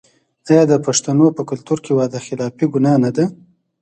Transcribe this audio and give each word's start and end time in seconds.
آیا 0.49 0.63
د 0.71 0.73
پښتنو 0.85 1.25
په 1.37 1.41
کلتور 1.49 1.77
کې 1.85 1.91
وعده 1.97 2.19
خلافي 2.27 2.65
ګناه 2.73 2.97
نه 3.03 3.11
ده؟ 3.15 3.25